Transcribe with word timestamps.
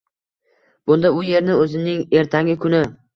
bunda 0.89 1.11
u 1.17 1.19
yerni 1.27 1.57
o‘zining 1.65 2.01
ertangi 2.23 2.57
kuni 2.65 2.81